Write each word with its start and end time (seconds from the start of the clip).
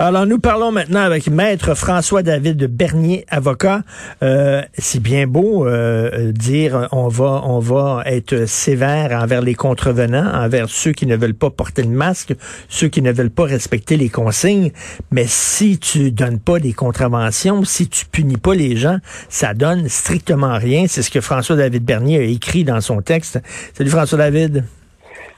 Alors, 0.00 0.26
nous 0.26 0.38
parlons 0.38 0.70
maintenant 0.70 1.00
avec 1.00 1.26
Maître 1.26 1.74
François-David 1.74 2.66
Bernier, 2.66 3.24
avocat. 3.28 3.82
Euh, 4.22 4.62
c'est 4.74 5.02
bien 5.02 5.26
beau 5.26 5.66
euh, 5.66 6.30
dire 6.30 6.86
on 6.92 7.08
va, 7.08 7.42
on 7.44 7.58
va 7.58 8.04
être 8.06 8.46
sévère 8.46 9.10
envers 9.20 9.42
les 9.42 9.56
contrevenants, 9.56 10.32
envers 10.34 10.68
ceux 10.68 10.92
qui 10.92 11.04
ne 11.04 11.16
veulent 11.16 11.34
pas 11.34 11.50
porter 11.50 11.82
le 11.82 11.88
masque, 11.88 12.32
ceux 12.68 12.86
qui 12.86 13.02
ne 13.02 13.10
veulent 13.10 13.28
pas 13.28 13.42
respecter 13.42 13.96
les 13.96 14.08
consignes. 14.08 14.70
Mais 15.10 15.24
si 15.26 15.80
tu 15.80 16.12
donnes 16.12 16.38
pas 16.38 16.60
des 16.60 16.74
contraventions, 16.74 17.64
si 17.64 17.88
tu 17.88 18.06
punis 18.06 18.36
pas 18.36 18.54
les 18.54 18.76
gens, 18.76 18.98
ça 19.28 19.52
donne 19.52 19.88
strictement 19.88 20.58
rien. 20.58 20.84
C'est 20.86 21.02
ce 21.02 21.10
que 21.10 21.20
François-David 21.20 21.84
Bernier 21.84 22.18
a 22.18 22.22
écrit 22.22 22.62
dans 22.62 22.80
son 22.80 23.02
texte. 23.02 23.40
Salut 23.74 23.90
François-David. 23.90 24.62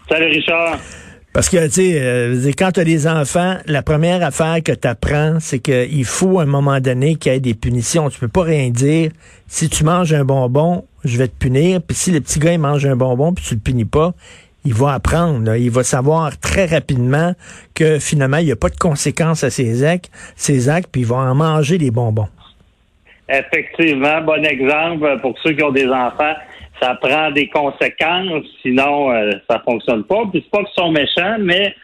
Salut 0.07 0.27
Richard. 0.27 0.79
Parce 1.33 1.49
que, 1.49 1.65
tu 1.67 1.73
sais, 1.73 2.01
euh, 2.01 2.51
quand 2.59 2.73
tu 2.73 2.81
as 2.81 2.85
des 2.85 3.07
enfants, 3.07 3.57
la 3.67 3.83
première 3.83 4.23
affaire 4.25 4.57
que 4.65 4.73
tu 4.73 4.89
apprends, 4.89 5.39
c'est 5.39 5.61
qu'il 5.61 6.05
faut 6.05 6.41
à 6.41 6.43
un 6.43 6.47
moment 6.47 6.81
donné 6.81 7.15
qu'il 7.15 7.33
y 7.33 7.37
ait 7.37 7.41
des 7.41 7.55
punitions. 7.55 8.11
Tu 8.11 8.19
peux 8.19 8.29
pas 8.29 8.43
rien 8.43 8.71
dire. 8.71 9.13
Si 9.47 9.69
tu 9.69 9.85
manges 9.85 10.13
un 10.13 10.25
bonbon, 10.25 10.85
je 11.05 11.17
vais 11.19 11.29
te 11.29 11.37
punir. 11.37 11.81
Puis 11.87 11.97
si 11.97 12.11
le 12.11 12.21
petit 12.21 12.41
gars 12.41 12.53
il 12.53 12.59
mange 12.59 12.85
un 12.85 12.97
bonbon 12.97 13.33
puis 13.33 13.45
tu 13.45 13.55
le 13.55 13.61
punis 13.61 13.85
pas, 13.85 14.13
il 14.65 14.75
va 14.75 14.95
apprendre. 14.95 15.55
Il 15.55 15.71
va 15.71 15.85
savoir 15.85 16.37
très 16.39 16.67
rapidement 16.67 17.35
que 17.75 18.01
finalement, 18.01 18.39
il 18.39 18.47
n'y 18.47 18.53
a 18.53 18.57
pas 18.57 18.69
de 18.69 18.77
conséquences 18.77 19.45
à 19.45 19.51
ses 19.51 19.85
actes, 19.85 20.11
ses 20.35 20.69
actes, 20.69 20.89
puis 20.91 21.03
il 21.03 21.07
va 21.07 21.17
en 21.17 21.35
manger 21.37 21.79
des 21.79 21.93
bonbons. 21.93 22.29
Effectivement, 23.29 24.21
bon 24.23 24.45
exemple 24.45 25.21
pour 25.23 25.39
ceux 25.45 25.53
qui 25.53 25.63
ont 25.63 25.71
des 25.71 25.87
enfants 25.87 26.35
ça 26.81 26.95
prend 26.95 27.31
des 27.31 27.49
conséquences, 27.49 28.45
sinon 28.63 29.13
euh, 29.13 29.31
ça 29.49 29.61
fonctionne 29.65 30.05
pas. 30.05 30.23
Puis 30.31 30.43
c'est 30.45 30.51
pas 30.51 30.65
qu'ils 30.65 30.83
sont 30.83 30.91
méchants, 30.91 31.37
mais 31.39 31.75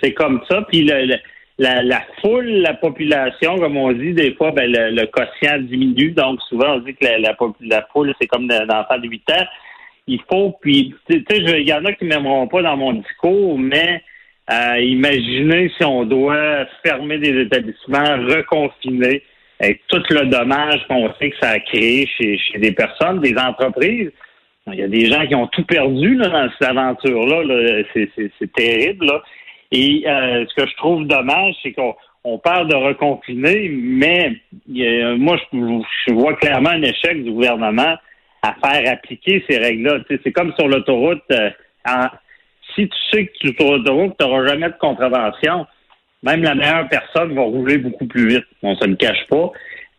c'est 0.00 0.12
comme 0.12 0.40
ça. 0.48 0.62
Puis 0.62 0.88
la, 1.58 2.02
foule, 2.20 2.46
la 2.46 2.74
population, 2.74 3.56
comme 3.58 3.76
on 3.76 3.92
dit, 3.92 4.12
des 4.12 4.34
fois, 4.34 4.52
ben, 4.52 4.70
le, 4.70 5.06
quotient 5.06 5.58
diminue. 5.58 6.12
Donc 6.12 6.40
souvent, 6.48 6.76
on 6.76 6.78
dit 6.80 6.94
que 6.94 7.06
la, 7.06 7.86
foule, 7.92 8.14
c'est 8.20 8.26
comme 8.26 8.50
un 8.50 8.68
enfant 8.68 8.98
de 8.98 9.08
8 9.08 9.30
ans. 9.32 9.46
Il 10.08 10.20
faut, 10.30 10.56
puis, 10.60 10.94
tu 11.10 11.24
sais, 11.28 11.38
il 11.38 11.68
y 11.68 11.72
en 11.72 11.84
a 11.84 11.92
qui 11.92 12.04
m'aimeront 12.04 12.46
pas 12.46 12.62
dans 12.62 12.76
mon 12.76 12.92
discours, 12.92 13.58
mais 13.58 14.02
euh, 14.52 14.78
imaginez 14.78 15.72
si 15.76 15.84
on 15.84 16.04
doit 16.04 16.66
fermer 16.84 17.18
des 17.18 17.40
établissements, 17.40 18.16
reconfiner, 18.28 19.24
avec 19.58 19.80
tout 19.88 20.02
le 20.10 20.26
dommage 20.26 20.86
qu'on 20.86 21.12
sait 21.14 21.30
que 21.30 21.36
ça 21.40 21.50
a 21.50 21.58
créé 21.58 22.06
chez 22.06 22.58
des 22.58 22.70
personnes, 22.72 23.20
des 23.20 23.36
entreprises. 23.36 24.12
Il 24.72 24.80
y 24.80 24.82
a 24.82 24.88
des 24.88 25.06
gens 25.06 25.24
qui 25.26 25.34
ont 25.34 25.46
tout 25.46 25.64
perdu 25.64 26.16
là, 26.16 26.28
dans 26.28 26.50
cette 26.58 26.68
aventure-là. 26.68 27.84
c'est 27.94 28.52
terrible. 28.52 29.06
Là. 29.06 29.22
Et 29.70 30.04
euh, 30.06 30.44
ce 30.48 30.54
que 30.54 30.68
je 30.68 30.76
trouve 30.76 31.06
dommage, 31.06 31.54
c'est 31.62 31.72
qu'on 31.72 31.94
on 32.24 32.38
parle 32.38 32.68
de 32.68 32.74
reconfiner, 32.74 33.68
mais 33.68 34.36
moi, 35.16 35.38
je, 35.52 36.12
vois 36.12 36.34
clairement 36.34 36.70
un 36.70 36.82
échec 36.82 37.22
du 37.22 37.30
gouvernement 37.30 37.96
à 38.42 38.54
faire 38.54 38.92
appliquer 38.92 39.44
ces 39.48 39.58
règles-là. 39.58 39.98
C'est 40.08 40.32
comme 40.32 40.52
sur 40.58 40.66
l'autoroute. 40.66 41.22
Euh, 41.30 41.50
si 42.74 42.88
tu 42.88 42.96
sais 43.12 43.26
que 43.26 43.54
sur 43.56 43.72
l'autoroute, 43.72 44.14
tu 44.18 44.26
n'auras 44.26 44.46
jamais 44.48 44.68
de 44.68 44.74
contravention, 44.80 45.66
même 46.24 46.42
la 46.42 46.56
meilleure 46.56 46.88
personne 46.88 47.34
va 47.34 47.42
rouler 47.42 47.78
beaucoup 47.78 48.06
plus 48.06 48.28
vite. 48.28 48.46
On 48.62 48.72
ne 48.72 48.76
se 48.76 48.86
le 48.86 48.96
cache 48.96 49.24
pas. 49.28 49.52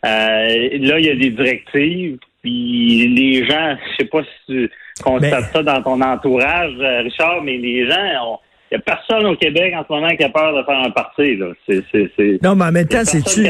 Euh, 0.06 0.70
là, 0.80 1.00
il 1.00 1.06
y 1.06 1.10
a 1.10 1.16
des 1.16 1.30
directives 1.30 2.20
puis 2.48 3.08
les 3.10 3.46
gens, 3.46 3.76
je 3.76 4.04
sais 4.04 4.10
pas 4.10 4.22
si 4.24 4.54
tu 4.54 4.72
constates 5.04 5.52
ça 5.52 5.64
dans 5.64 5.82
ton 5.82 6.02
entourage, 6.02 6.74
euh, 6.80 7.02
Richard, 7.02 7.42
mais 7.44 7.58
les 7.58 7.90
gens 7.90 8.40
il 8.70 8.76
n'y 8.76 8.82
a 8.82 8.82
personne 8.82 9.26
au 9.26 9.36
Québec 9.38 9.74
en 9.78 9.86
ce 9.88 9.94
moment 9.94 10.10
qui 10.10 10.24
a 10.26 10.30
peur 10.30 10.54
de 10.54 10.62
faire 10.64 10.80
un 10.80 10.90
parti. 10.90 11.38
Là. 11.38 11.48
non, 12.44 12.56
mais 12.56 12.66
en 12.66 12.72
même 12.74 12.88
temps, 12.88 13.06
c'est-tu 13.06 13.48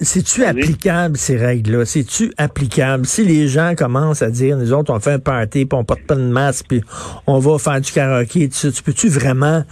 c'est-tu 0.00 0.44
applicable, 0.44 1.16
ces 1.16 1.36
règles-là? 1.36 1.84
C'est-tu 1.84 2.32
applicable? 2.38 3.06
Si 3.06 3.24
les 3.24 3.48
gens 3.48 3.74
commencent 3.76 4.22
à 4.22 4.30
dire, 4.30 4.56
nous 4.56 4.72
autres, 4.72 4.94
on 4.94 5.00
fait 5.00 5.14
un 5.14 5.18
party, 5.18 5.66
puis 5.66 5.76
on 5.76 5.82
porte 5.84 6.06
pas 6.06 6.14
de 6.14 6.20
masque, 6.20 6.66
puis 6.68 6.80
on 7.26 7.40
va 7.40 7.58
faire 7.58 7.80
du 7.80 7.90
karaoké, 7.90 8.48
tu, 8.48 8.70
tu 8.70 8.82
peux-tu 8.84 9.08
vraiment 9.08 9.64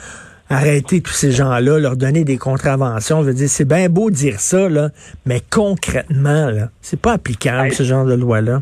arrêter 0.55 1.01
tous 1.01 1.13
ces 1.13 1.33
gens-là, 1.33 1.79
leur 1.79 1.97
donner 1.97 2.25
des 2.25 2.39
contraventions. 2.39 3.23
Je 3.23 3.29
veux 3.29 3.35
dire, 3.35 3.49
c'est 3.49 3.69
bien 3.69 3.89
beau 3.89 4.11
dire 4.11 4.41
ça, 4.41 4.69
là, 4.69 4.89
mais 5.27 5.41
concrètement, 5.51 6.51
là, 6.51 6.69
c'est 6.81 7.01
pas 7.01 7.13
applicable, 7.13 7.73
ce 7.73 7.83
genre 7.83 8.07
de 8.07 8.15
loi-là. 8.15 8.61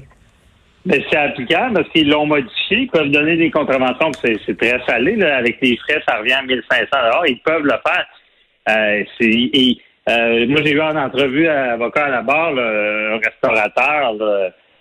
Mais 0.85 1.01
c'est 1.09 1.17
applicable 1.17 1.75
parce 1.75 1.89
qu'ils 1.91 2.09
l'ont 2.09 2.27
modifié. 2.27 2.79
Ils 2.79 2.91
peuvent 2.91 3.11
donner 3.11 3.37
des 3.37 3.51
contraventions. 3.51 4.11
C'est 4.25 4.57
très 4.57 4.81
salé. 4.85 5.15
Là. 5.15 5.37
Avec 5.37 5.59
les 5.63 5.77
frais, 5.77 6.03
ça 6.07 6.19
revient 6.19 6.33
à 6.33 6.43
1500 6.43 6.87
Ils 7.29 7.39
peuvent 7.45 7.63
le 7.63 7.71
faire. 7.87 8.07
Euh, 8.69 9.05
et, 9.21 9.79
euh, 10.09 10.47
moi, 10.49 10.61
j'ai 10.65 10.73
eu 10.73 10.81
en 10.81 10.97
entrevue 10.97 11.49
un 11.49 11.75
avocat 11.75 12.07
à 12.07 12.11
la 12.11 12.23
barre, 12.23 12.59
un 12.59 13.19
restaurateur, 13.19 14.17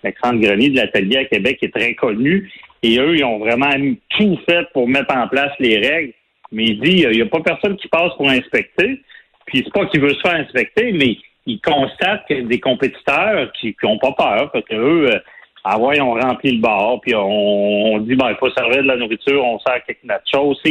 Alexandre 0.04 0.42
Grenier 0.42 0.70
de 0.70 0.78
l'Atelier 0.78 1.18
à 1.18 1.26
Québec, 1.26 1.58
qui 1.60 1.66
est 1.66 1.76
très 1.76 1.94
connu. 1.94 2.52
Et 2.82 2.98
eux, 2.98 3.16
ils 3.16 3.24
ont 3.24 3.38
vraiment 3.38 3.70
tout 4.18 4.40
fait 4.50 4.66
pour 4.74 4.88
mettre 4.88 5.16
en 5.16 5.28
place 5.28 5.52
les 5.60 5.78
règles. 5.78 6.14
Mais 6.52 6.66
il 6.66 6.80
dit, 6.80 7.04
il 7.04 7.12
n'y 7.12 7.22
a 7.22 7.26
pas 7.26 7.42
personne 7.42 7.78
qui 7.78 7.88
passe 7.88 8.14
pour 8.18 8.30
inspecter. 8.30 9.02
Puis 9.46 9.64
c'est 9.64 9.74
pas 9.74 9.86
qu'il 9.88 10.02
veut 10.02 10.14
se 10.14 10.22
faire 10.22 10.36
inspecter, 10.36 10.92
mais 10.92 11.18
il 11.46 11.60
constate 11.62 12.28
que 12.28 12.42
des 12.42 12.60
compétiteurs 12.60 13.52
qui 13.54 13.76
n'ont 13.84 13.98
pas 13.98 14.12
peur, 14.12 14.52
parce 14.52 14.66
que 14.66 14.76
eux, 14.76 15.14
euh, 15.14 15.20
ah 15.64 15.80
ouais, 15.80 16.00
on 16.02 16.14
remplit 16.14 16.54
le 16.54 16.62
bar, 16.62 17.00
puis 17.02 17.14
on, 17.16 18.00
dit, 18.00 18.16
ben, 18.16 18.32
il 18.32 18.36
faut 18.38 18.50
servir 18.52 18.84
de 18.84 18.88
la 18.88 18.98
nourriture, 18.98 19.44
on 19.44 19.60
sert 19.60 19.84
quelque 19.86 20.08
chose. 20.34 20.62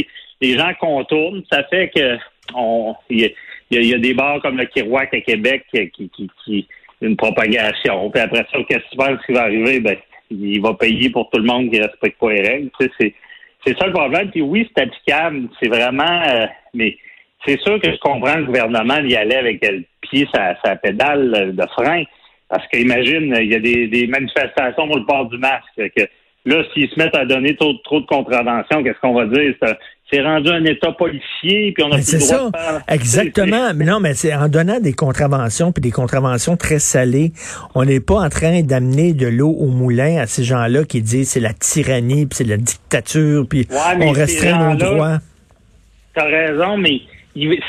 Les 0.41 0.59
gens 0.59 0.73
contournent, 0.81 1.43
ça 1.51 1.65
fait 1.65 1.91
que 1.95 2.17
on, 2.55 2.95
il 3.09 3.33
y, 3.71 3.95
a, 3.95 3.99
des 3.99 4.15
bars 4.15 4.41
comme 4.41 4.57
le 4.57 4.65
Kirouac 4.65 5.15
à 5.15 5.21
Québec 5.21 5.65
qui, 5.73 5.91
qui, 5.91 6.31
qui, 6.45 6.67
une 7.01 7.17
propagation. 7.17 8.11
Puis 8.11 8.21
après 8.21 8.47
ça, 8.53 8.59
qu'est-ce 8.69 8.91
qui 8.91 9.33
va 9.33 9.43
arriver? 9.43 9.81
Ben, 9.81 9.97
il 10.31 10.61
va 10.61 10.75
payer 10.75 11.11
pour 11.11 11.31
tout 11.31 11.39
le 11.39 11.47
monde 11.47 11.71
qui 11.71 11.81
respecte 11.81 12.19
pas 12.19 12.33
les 12.33 12.43
règles. 12.43 12.71
Tu 12.81 12.91
sais, 13.01 13.15
c'est 13.65 13.79
ça 13.79 13.87
le 13.87 13.93
problème. 13.93 14.31
Puis 14.31 14.43
oui, 14.43 14.69
c'est 14.75 14.85
applicable. 14.85 15.49
C'est 15.61 15.69
vraiment. 15.69 16.23
Euh, 16.29 16.47
mais 16.75 16.97
c'est 17.47 17.61
sûr 17.61 17.81
que 17.81 17.91
je 17.91 17.99
comprends 17.99 18.37
le 18.37 18.45
gouvernement 18.45 19.01
d'y 19.01 19.17
aller 19.17 19.37
avec 19.37 19.67
le 19.67 19.85
pied 20.03 20.27
sa, 20.33 20.57
sa 20.65 20.77
pédale 20.77 21.55
de 21.55 21.67
frein. 21.75 22.05
Parce 22.49 22.67
qu'imagine, 22.69 23.35
il 23.41 23.53
y 23.53 23.55
a 23.55 23.61
des, 23.61 23.87
des, 23.87 24.07
manifestations 24.09 24.87
pour 24.87 24.99
le 24.99 25.07
port 25.07 25.27
du 25.27 25.39
masque. 25.39 25.65
Que 25.77 26.03
là, 26.47 26.65
s'ils 26.73 26.91
se 26.91 26.99
mettent 26.99 27.17
à 27.17 27.25
donner 27.25 27.55
trop, 27.55 27.75
trop 27.85 28.01
de 28.01 28.07
contraventions, 28.07 28.83
qu'est-ce 28.83 28.99
qu'on 29.01 29.15
va 29.15 29.27
dire? 29.27 29.55
C'est 30.13 30.23
rendu 30.23 30.51
un 30.51 30.65
État 30.65 30.93
policier, 30.93 31.73
puis 31.73 31.85
on 31.85 31.93
a 31.93 31.97
plus 31.97 32.15
le 32.15 32.19
droit 32.19 32.51
ça. 32.53 32.83
De 32.89 32.95
Exactement. 32.95 33.73
Mais 33.75 33.85
non, 33.85 34.01
mais 34.01 34.15
c'est 34.15 34.35
en 34.35 34.49
donnant 34.49 34.81
des 34.81 34.93
contraventions, 34.93 35.73
puis 35.73 35.81
des 35.81 35.91
contraventions 35.91 36.57
très 36.57 36.79
salées, 36.79 37.33
on 37.75 37.85
n'est 37.85 38.01
pas 38.01 38.17
en 38.17 38.29
train 38.29 38.63
d'amener 38.63 39.13
de 39.13 39.27
l'eau 39.27 39.51
au 39.51 39.67
moulin 39.67 40.19
à 40.19 40.27
ces 40.27 40.43
gens-là 40.43 40.85
qui 40.85 41.03
disent 41.03 41.31
c'est 41.31 41.41
la 41.41 41.53
tyrannie, 41.53 42.27
puis 42.27 42.37
c'est 42.37 42.49
la 42.49 42.57
dictature, 42.57 43.47
puis 43.49 43.67
on 44.01 44.11
restreint 44.11 44.71
nos 44.71 44.77
droits. 44.77 45.19
T'as 46.15 46.25
raison, 46.25 46.77
mais 46.77 47.01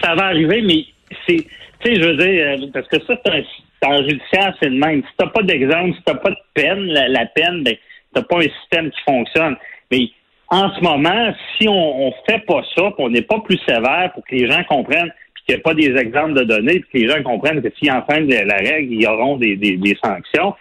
ça 0.02 0.16
va 0.16 0.26
arriver, 0.26 0.62
mais 0.64 0.86
c'est, 1.28 1.46
tu 1.84 1.94
sais, 1.94 2.02
je 2.02 2.08
veux 2.08 2.18
dire, 2.18 2.48
euh, 2.48 2.68
parce 2.74 2.88
que 2.88 2.98
ça, 3.06 3.14
c'est 3.24 3.88
un, 3.88 3.98
judiciaire, 3.98 4.56
c'est 4.60 4.70
le 4.70 4.78
même. 4.78 5.02
Si 5.02 5.10
t'as 5.18 5.28
pas 5.28 5.44
d'exemple, 5.44 5.96
si 5.96 6.04
t'as 6.06 6.16
pas 6.16 6.32
de 6.32 6.36
peine, 6.54 6.86
la, 6.86 7.08
la 7.08 7.26
peine, 7.28 7.64
ben, 7.64 7.76
t'as 8.14 8.24
pas 8.24 8.38
un 8.38 8.48
système 8.62 8.90
qui 8.90 9.02
fonctionne. 9.06 9.56
Mais 9.92 10.10
en 10.52 10.70
ce 10.76 10.82
moment, 10.82 11.34
si 11.58 11.68
on, 11.70 12.08
ne 12.08 12.12
fait 12.30 12.46
pas 12.46 12.62
ça, 12.76 12.92
qu'on 12.98 13.10
n'est 13.10 13.22
pas 13.22 13.40
plus 13.40 13.58
sévère 13.66 14.12
pour 14.14 14.26
que 14.26 14.36
les 14.36 14.52
gens 14.52 14.62
comprennent, 14.66 15.12
puis 15.34 15.44
qu'il 15.46 15.56
n'y 15.56 15.62
a 15.62 15.64
pas 15.64 15.74
des 15.74 15.96
exemples 15.96 16.34
de 16.34 16.44
données, 16.44 16.82
puis 16.82 16.90
que 16.92 16.98
les 16.98 17.08
gens 17.08 17.24
comprennent 17.24 17.62
que 17.62 17.70
s'ils 17.80 17.90
enfreignent 17.90 18.30
la 18.30 18.58
règle, 18.58 18.94
il 18.94 19.02
y 19.02 19.08
auront 19.08 19.38
des, 19.38 19.98
sanctions, 20.04 20.54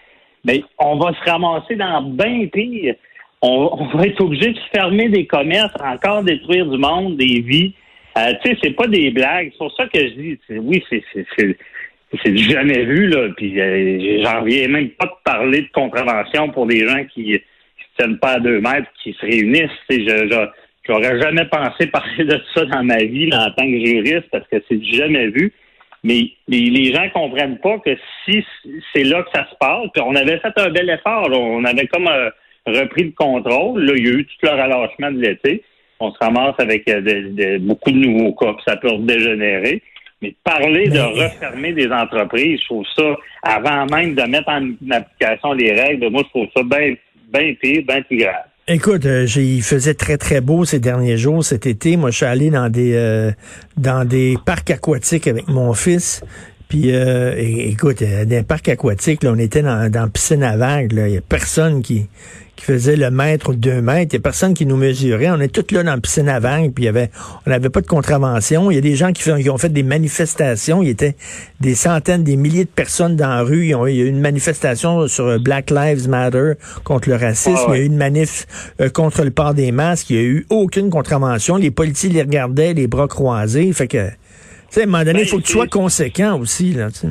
mais 0.44 0.62
on 0.78 0.96
va 0.96 1.12
se 1.12 1.28
ramasser 1.28 1.74
dans 1.74 2.02
bien 2.02 2.46
pire. 2.46 2.94
On, 3.42 3.88
va 3.94 4.06
être 4.06 4.20
obligé 4.20 4.52
de 4.52 4.58
fermer 4.72 5.08
des 5.08 5.26
commerces, 5.26 5.74
encore 5.82 6.22
détruire 6.22 6.66
du 6.66 6.78
monde, 6.78 7.16
des 7.16 7.40
vies. 7.40 7.74
Euh, 8.16 8.32
tu 8.44 8.50
sais, 8.50 8.58
c'est 8.62 8.76
pas 8.76 8.86
des 8.86 9.10
blagues. 9.10 9.48
C'est 9.52 9.58
pour 9.58 9.74
ça 9.74 9.86
que 9.86 9.98
je 9.98 10.12
dis, 10.12 10.38
oui, 10.50 10.84
c'est 10.88 11.02
c'est 12.22 12.36
jamais 12.36 12.84
vu 12.84 13.06
là. 13.06 13.28
Puis 13.36 13.58
euh, 13.60 14.22
j'en 14.22 14.40
reviens 14.40 14.68
même 14.68 14.90
pas 14.90 15.06
de 15.06 15.12
parler 15.24 15.62
de 15.62 15.68
contravention 15.72 16.50
pour 16.50 16.66
des 16.66 16.86
gens 16.86 17.04
qui 17.12 17.40
pas 18.18 18.32
à 18.32 18.40
deux 18.40 18.60
mètres 18.60 18.90
qui 19.02 19.12
se 19.12 19.24
réunissent. 19.24 19.70
Je, 19.88 20.48
j'aurais 20.86 21.20
jamais 21.20 21.44
pensé 21.46 21.86
parler 21.86 22.24
de 22.24 22.40
ça 22.54 22.64
dans 22.64 22.84
ma 22.84 22.98
vie 22.98 23.30
en 23.32 23.50
tant 23.50 23.64
que 23.64 23.84
juriste 23.84 24.28
parce 24.30 24.46
que 24.48 24.62
c'est 24.68 24.82
jamais 24.84 25.28
vu. 25.28 25.52
Mais 26.02 26.32
les, 26.48 26.92
gens 26.94 27.08
comprennent 27.12 27.58
pas 27.58 27.78
que 27.78 27.94
si 28.24 28.44
c'est 28.94 29.04
là 29.04 29.22
que 29.22 29.30
ça 29.34 29.46
se 29.50 29.54
passe, 29.56 29.86
puis 29.92 30.02
on 30.02 30.14
avait 30.14 30.38
fait 30.38 30.52
un 30.56 30.70
bel 30.70 30.88
effort, 30.88 31.28
on 31.30 31.62
avait 31.64 31.86
comme 31.88 32.08
euh, 32.08 32.30
repris 32.66 33.04
le 33.04 33.12
contrôle. 33.12 33.84
Là, 33.84 33.92
il 33.96 34.06
y 34.06 34.08
a 34.08 34.12
eu 34.12 34.24
tout 34.24 34.46
le 34.46 34.50
relâchement 34.50 35.12
de 35.12 35.20
l'été. 35.20 35.62
On 36.00 36.10
se 36.10 36.18
ramasse 36.18 36.54
avec 36.58 36.88
euh, 36.88 37.58
beaucoup 37.60 37.90
de 37.90 37.98
nouveaux 37.98 38.32
cas, 38.32 38.54
puis 38.54 38.62
ça 38.66 38.76
peut 38.76 38.88
dégénérer. 39.00 39.82
Mais 40.22 40.34
parler 40.44 40.88
de 40.88 41.00
refermer 41.00 41.72
des 41.72 41.90
entreprises, 41.90 42.60
je 42.60 42.64
trouve 42.66 42.86
ça, 42.96 43.16
avant 43.42 43.86
même 43.86 44.14
de 44.14 44.22
mettre 44.22 44.48
en 44.48 44.70
application 44.90 45.52
les 45.52 45.72
règles, 45.72 46.10
moi, 46.10 46.22
je 46.24 46.28
trouve 46.28 46.48
ça 46.54 46.62
bien 46.62 46.94
bien 47.32 47.54
pire, 47.60 47.82
bien 47.86 48.02
plus. 48.02 48.24
Écoute, 48.68 49.04
euh, 49.04 49.26
il 49.36 49.62
faisait 49.62 49.94
très 49.94 50.16
très 50.16 50.40
beau 50.40 50.64
ces 50.64 50.78
derniers 50.78 51.16
jours, 51.16 51.44
cet 51.44 51.66
été. 51.66 51.96
Moi, 51.96 52.10
je 52.10 52.18
suis 52.18 52.26
allé 52.26 52.50
dans 52.50 52.68
des 52.68 52.92
euh, 52.94 53.32
dans 53.76 54.04
des 54.04 54.36
parcs 54.44 54.70
aquatiques 54.70 55.26
avec 55.26 55.48
mon 55.48 55.72
fils. 55.74 56.22
Puis, 56.68 56.94
euh, 56.94 57.34
écoute, 57.36 58.00
dans 58.00 58.28
des 58.28 58.44
parcs 58.44 58.68
aquatiques, 58.68 59.24
là, 59.24 59.32
on 59.32 59.38
était 59.38 59.62
dans, 59.62 59.90
dans 59.90 60.08
piscine 60.08 60.44
à 60.44 60.56
vagues. 60.56 60.92
Il 60.92 61.14
y 61.14 61.16
a 61.16 61.20
personne 61.20 61.82
qui 61.82 62.08
qui 62.60 62.66
faisait 62.66 62.96
le 62.96 63.10
mètre 63.10 63.50
ou 63.50 63.54
deux 63.54 63.80
mètres. 63.80 64.12
Il 64.12 64.16
n'y 64.16 64.20
a 64.20 64.22
personne 64.22 64.52
qui 64.52 64.66
nous 64.66 64.76
mesurait. 64.76 65.30
On 65.30 65.40
est 65.40 65.48
tous 65.48 65.74
là 65.74 65.82
dans 65.82 65.94
la 65.94 66.00
piscine 66.00 66.28
à 66.28 66.40
vagues, 66.40 66.72
puis 66.74 66.84
il 66.84 66.86
y 66.86 66.88
avait, 66.88 67.10
on 67.46 67.50
n'avait 67.50 67.70
pas 67.70 67.80
de 67.80 67.86
contravention. 67.86 68.70
Il 68.70 68.74
y 68.74 68.78
a 68.78 68.82
des 68.82 68.96
gens 68.96 69.12
qui, 69.12 69.30
ont 69.30 69.58
fait 69.58 69.70
des 69.70 69.82
manifestations. 69.82 70.82
Il 70.82 70.88
y 70.88 70.90
était 70.90 71.16
des 71.60 71.74
centaines, 71.74 72.22
des 72.22 72.36
milliers 72.36 72.64
de 72.64 72.70
personnes 72.70 73.16
dans 73.16 73.28
la 73.28 73.40
rue. 73.40 73.64
il 73.64 73.70
y 73.70 73.74
a 73.74 74.04
eu 74.04 74.08
une 74.08 74.20
manifestation 74.20 75.08
sur 75.08 75.40
Black 75.40 75.70
Lives 75.70 76.06
Matter 76.06 76.52
contre 76.84 77.08
le 77.08 77.16
racisme. 77.16 77.56
Ah 77.56 77.64
il 77.68 77.76
y 77.76 77.80
a 77.80 77.82
eu 77.82 77.86
une 77.86 77.96
manif 77.96 78.46
euh, 78.82 78.90
contre 78.90 79.24
le 79.24 79.30
port 79.30 79.54
des 79.54 79.72
masques. 79.72 80.10
Il 80.10 80.16
n'y 80.16 80.22
a 80.22 80.26
eu 80.26 80.46
aucune 80.50 80.90
contravention. 80.90 81.56
Les 81.56 81.70
policiers 81.70 82.10
les 82.10 82.20
regardaient, 82.20 82.74
les 82.74 82.86
bras 82.86 83.08
croisés. 83.08 83.72
Fait 83.72 83.88
que, 83.88 84.06
tu 84.06 84.14
sais, 84.68 84.80
à 84.80 84.82
un 84.82 84.86
moment 84.86 85.04
donné, 85.04 85.20
il 85.20 85.24
ben, 85.24 85.30
faut 85.30 85.38
que 85.38 85.44
tu 85.44 85.52
sois 85.52 85.66
conséquent 85.66 86.38
aussi, 86.38 86.74
là, 86.74 86.90
tu 86.90 86.98
sais. 86.98 87.08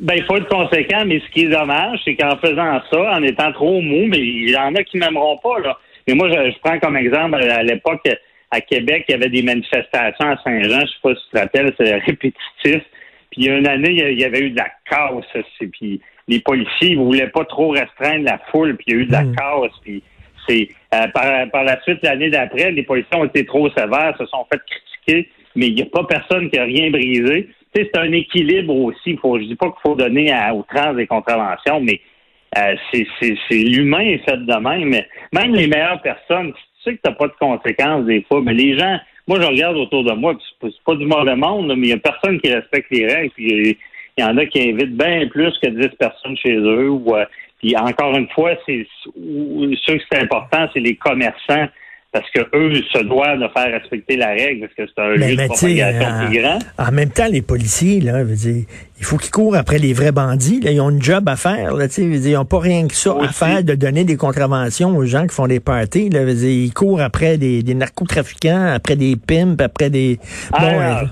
Ben, 0.00 0.14
il 0.16 0.24
faut 0.24 0.36
être 0.36 0.48
conséquent, 0.48 1.04
mais 1.06 1.20
ce 1.20 1.30
qui 1.30 1.44
est 1.44 1.48
dommage, 1.48 2.00
c'est 2.04 2.16
qu'en 2.16 2.36
faisant 2.38 2.80
ça, 2.90 3.12
en 3.12 3.22
étant 3.22 3.52
trop 3.52 3.82
mou, 3.82 4.06
mais 4.06 4.18
il 4.18 4.50
y 4.50 4.56
en 4.56 4.74
a 4.74 4.82
qui 4.82 4.96
m'aimeront 4.96 5.36
pas, 5.36 5.58
là. 5.60 5.78
Mais 6.08 6.14
moi, 6.14 6.30
je, 6.30 6.58
prends 6.64 6.78
comme 6.78 6.96
exemple, 6.96 7.36
à 7.36 7.62
l'époque, 7.62 8.08
à 8.50 8.60
Québec, 8.62 9.04
il 9.08 9.12
y 9.12 9.14
avait 9.14 9.28
des 9.28 9.42
manifestations 9.42 10.26
à 10.26 10.38
Saint-Jean, 10.42 10.80
je 10.80 10.86
sais 10.86 10.98
pas 11.02 11.14
si 11.14 11.20
tu 11.24 11.30
te 11.32 11.38
rappelles, 11.38 11.74
c'est 11.78 11.94
répétitif. 12.06 12.82
Puis 13.30 13.42
il 13.42 13.44
y 13.44 13.50
a 13.50 13.58
une 13.58 13.68
année, 13.68 13.90
il 13.90 14.18
y 14.18 14.24
avait 14.24 14.40
eu 14.40 14.50
de 14.50 14.56
la 14.56 14.70
casse, 14.88 15.44
puis 15.70 16.00
les 16.28 16.40
policiers, 16.40 16.92
ils 16.92 16.98
voulaient 16.98 17.28
pas 17.28 17.44
trop 17.44 17.68
restreindre 17.68 18.24
la 18.24 18.40
foule, 18.50 18.76
puis 18.76 18.86
il 18.88 18.94
y 18.94 18.96
a 18.96 19.00
eu 19.02 19.06
de 19.06 19.12
la 19.12 19.24
hmm. 19.24 19.36
casse, 19.36 19.72
puis 19.82 20.02
c'est 20.48 20.68
euh, 20.94 21.06
par, 21.08 21.50
par 21.50 21.64
la 21.64 21.80
suite, 21.82 21.98
l'année 22.02 22.30
d'après, 22.30 22.72
les 22.72 22.82
policiers 22.84 23.18
ont 23.18 23.26
été 23.26 23.44
trop 23.44 23.68
sévères, 23.70 24.16
se 24.18 24.24
sont 24.26 24.46
fait 24.50 24.60
critiquer, 24.66 25.30
mais 25.54 25.68
il 25.68 25.74
n'y 25.74 25.82
a 25.82 25.86
pas 25.86 26.04
personne 26.04 26.50
qui 26.50 26.58
a 26.58 26.64
rien 26.64 26.90
brisé 26.90 27.50
c'est 27.74 27.96
un 27.96 28.12
équilibre 28.12 28.74
aussi. 28.74 29.16
Faut, 29.16 29.38
je 29.38 29.44
dis 29.44 29.56
pas 29.56 29.66
qu'il 29.66 29.80
faut 29.82 29.94
donner 29.94 30.32
à 30.32 30.54
outrance 30.54 30.96
des 30.96 31.06
contraventions, 31.06 31.80
mais 31.80 32.00
euh, 32.58 32.74
c'est 32.92 33.36
l'humain 33.50 34.00
est 34.00 34.28
fait 34.28 34.36
de 34.36 34.54
même. 34.54 35.02
Même 35.32 35.54
les 35.54 35.66
meilleures 35.66 36.02
personnes, 36.02 36.52
tu 36.52 36.60
sais 36.82 36.96
que 36.96 37.00
tu 37.02 37.10
n'as 37.10 37.14
pas 37.14 37.28
de 37.28 37.34
conséquences 37.38 38.04
des 38.06 38.22
fois, 38.22 38.40
mais 38.42 38.54
les 38.54 38.76
gens, 38.76 38.98
moi 39.28 39.40
je 39.40 39.46
regarde 39.46 39.76
autour 39.76 40.04
de 40.04 40.12
moi, 40.12 40.36
c'est 40.60 40.70
pas 40.84 40.96
du 40.96 41.06
mauvais 41.06 41.36
monde, 41.36 41.74
mais 41.76 41.88
il 41.88 41.90
y 41.90 41.92
a 41.92 41.98
personne 41.98 42.40
qui 42.40 42.52
respecte 42.52 42.90
les 42.90 43.06
règles. 43.06 43.32
Il 43.38 43.76
y 44.18 44.24
en 44.24 44.36
a 44.36 44.46
qui 44.46 44.60
invitent 44.60 44.96
bien 44.96 45.28
plus 45.28 45.56
que 45.62 45.68
10 45.68 45.96
personnes 45.96 46.36
chez 46.36 46.56
eux. 46.56 46.90
Ou, 46.90 47.14
euh, 47.14 47.24
puis 47.60 47.76
encore 47.76 48.16
une 48.16 48.28
fois, 48.30 48.52
c'est 48.66 48.86
ce 49.04 49.92
qui 49.92 50.02
c'est 50.10 50.22
important, 50.22 50.68
c'est 50.72 50.80
les 50.80 50.96
commerçants 50.96 51.68
parce 52.12 52.28
que 52.30 52.40
eux 52.56 52.74
se 52.92 53.02
doivent 53.04 53.38
de 53.38 53.48
faire 53.48 53.72
respecter 53.72 54.16
la 54.16 54.30
règle 54.30 54.62
parce 54.62 54.74
que 54.74 54.92
c'est 54.94 55.02
un 55.02 55.10
lieu 55.10 55.36
de 55.36 55.46
propagation 55.46 56.26
plus 56.26 56.40
grand. 56.40 56.58
En 56.78 56.90
même 56.90 57.10
temps, 57.10 57.28
les 57.30 57.42
policiers, 57.42 58.00
là, 58.00 58.24
veut 58.24 58.34
dire, 58.34 58.64
il 58.98 59.04
faut 59.04 59.16
qu'ils 59.16 59.30
courent 59.30 59.54
après 59.54 59.78
les 59.78 59.92
vrais 59.92 60.10
bandits. 60.10 60.60
Là, 60.60 60.72
ils 60.72 60.80
ont 60.80 60.88
un 60.88 61.00
job 61.00 61.28
à 61.28 61.36
faire. 61.36 61.74
Là, 61.74 61.86
dire, 61.86 62.04
ils 62.04 62.32
n'ont 62.32 62.44
pas 62.44 62.58
rien 62.58 62.88
que 62.88 62.94
ça 62.94 63.14
à 63.20 63.28
faire 63.28 63.62
de 63.62 63.74
donner 63.74 64.04
des 64.04 64.16
contraventions 64.16 64.96
aux 64.96 65.04
gens 65.04 65.26
qui 65.26 65.34
font 65.36 65.46
des 65.46 65.60
parties. 65.60 66.10
Là, 66.10 66.24
dire, 66.24 66.48
ils 66.48 66.74
courent 66.74 67.00
après 67.00 67.38
des, 67.38 67.62
des, 67.62 67.74
narcotrafiquants, 67.74 68.72
après 68.74 68.96
des 68.96 69.14
pimps, 69.14 69.60
après 69.62 69.90
des. 69.90 70.18
Ah, 70.52 71.04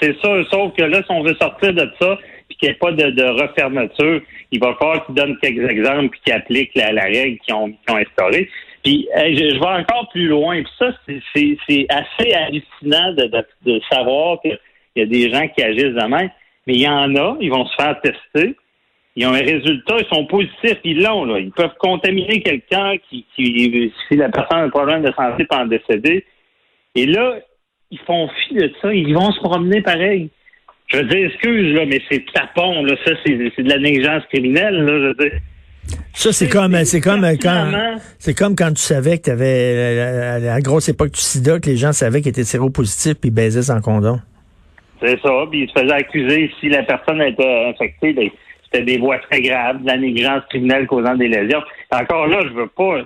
c'est 0.00 0.14
ça. 0.20 0.28
Sauf 0.50 0.74
que 0.76 0.84
là, 0.84 1.02
si 1.02 1.10
on 1.10 1.24
veut 1.24 1.34
sortir 1.34 1.74
de 1.74 1.90
ça, 2.00 2.18
puis 2.48 2.58
qu'il 2.58 2.68
n'y 2.68 2.74
ait 2.74 2.78
pas 2.78 2.92
de, 2.92 3.10
de, 3.10 3.24
refermeture, 3.24 4.20
il 4.52 4.60
va 4.60 4.74
falloir 4.78 5.04
qu'ils 5.06 5.14
donnent 5.16 5.36
quelques 5.42 5.68
exemples 5.68 6.10
puis 6.10 6.20
qu'ils 6.24 6.34
appliquent 6.34 6.74
la, 6.76 6.92
la 6.92 7.02
règle 7.02 7.38
qu'ils 7.38 7.54
ont, 7.54 7.70
qu 7.70 7.92
ont 7.92 7.96
instaurée. 7.96 8.48
Puis 8.84 9.08
je, 9.14 9.58
vais 9.58 9.80
encore 9.82 10.08
plus 10.10 10.28
loin. 10.28 10.62
Puis 10.62 10.72
ça, 10.78 10.92
c'est 11.34 11.86
assez 11.88 12.34
hallucinant 12.34 13.12
de, 13.14 13.30
de, 13.64 13.80
savoir 13.90 14.40
qu'il 14.42 14.58
y 14.96 15.00
a 15.00 15.06
des 15.06 15.32
gens 15.32 15.48
qui 15.48 15.62
agissent 15.62 15.94
de 15.94 16.06
même. 16.06 16.30
Mais 16.66 16.74
il 16.74 16.82
y 16.82 16.88
en 16.88 17.14
a, 17.16 17.36
ils 17.40 17.50
vont 17.50 17.66
se 17.66 17.74
faire 17.76 17.98
tester. 18.02 18.54
Ils 19.16 19.26
ont 19.26 19.32
un 19.32 19.40
résultat, 19.40 19.96
ils 19.98 20.06
sont 20.06 20.26
positifs, 20.26 20.78
ils 20.82 21.02
l'ont, 21.02 21.24
là. 21.24 21.38
Ils 21.38 21.52
peuvent 21.52 21.74
contaminer 21.78 22.42
quelqu'un 22.42 22.96
qui, 23.08 23.24
qui, 23.34 23.92
si 24.08 24.16
la 24.16 24.28
personne 24.28 24.58
a 24.58 24.62
un 24.62 24.70
problème 24.70 25.02
de 25.02 25.12
santé 25.12 25.44
peut 25.44 25.56
en 25.56 25.66
décéder. 25.66 26.24
Et 26.96 27.06
là, 27.06 27.36
ils 27.90 28.00
font 28.00 28.28
fi 28.28 28.54
de 28.54 28.72
ça, 28.82 28.92
ils 28.92 29.14
vont 29.14 29.30
se 29.30 29.40
promener 29.40 29.82
pareil. 29.82 30.30
Je 30.88 30.98
veux 30.98 31.04
dire, 31.04 31.26
excuse, 31.28 31.74
là, 31.74 31.86
mais 31.86 32.02
c'est 32.10 32.24
tapon, 32.32 32.84
là. 32.84 32.96
Ça, 33.06 33.12
c'est 33.24 33.34
de 33.36 33.68
la 33.68 33.78
négligence 33.78 34.24
criminelle, 34.26 34.84
là. 34.84 34.98
Je 34.98 35.06
veux 35.06 35.14
dire. 35.14 35.40
Ça, 36.14 36.32
c'est 36.32 36.48
comme, 36.48 36.74
c'est 36.84 37.00
comme 37.00 37.26
quand, 37.42 37.98
c'est 38.18 38.34
comme 38.34 38.54
quand 38.54 38.72
tu 38.72 38.82
savais 38.82 39.18
que 39.18 39.24
tu 39.24 39.30
avais, 39.30 40.00
à 40.00 40.38
la 40.38 40.60
grosse 40.60 40.88
époque 40.88 41.10
du 41.10 41.20
sida, 41.20 41.58
que 41.58 41.68
les 41.68 41.76
gens 41.76 41.92
savaient 41.92 42.20
qu'ils 42.20 42.30
étaient 42.30 42.44
séropositifs 42.44 43.14
puis 43.20 43.30
baisaient 43.30 43.62
sans 43.62 43.80
condom. 43.80 44.20
C'est 45.02 45.20
ça, 45.20 45.30
puis 45.50 45.64
ils 45.64 45.68
se 45.68 45.72
faisaient 45.78 45.92
accuser 45.92 46.50
si 46.60 46.68
la 46.68 46.84
personne 46.84 47.20
était 47.20 47.66
infectée, 47.68 48.12
ben, 48.12 48.28
c'était 48.64 48.84
des 48.84 48.98
voies 48.98 49.18
très 49.30 49.42
graves, 49.42 49.82
de 49.82 49.86
la 49.86 49.98
négligence 49.98 50.42
criminelle 50.48 50.86
causant 50.86 51.16
des 51.16 51.28
lésions. 51.28 51.62
Encore 51.90 52.28
là, 52.28 52.40
je 52.42 52.54
veux 52.54 52.68
pas, 52.68 53.02